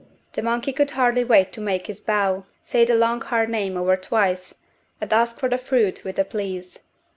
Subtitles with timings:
[0.33, 3.95] The monkey could hardly wait to make his bow, say the long hard name over
[3.95, 4.55] twice
[4.99, 6.79] and ask for the fruit with a "please."